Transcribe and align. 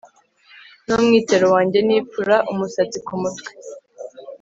n 0.85 0.87
umwitero 0.97 1.45
wanjye 1.53 1.79
nipfura 1.87 2.35
umusatsi 2.51 2.97
ku 3.05 3.13
mutwe 3.21 3.51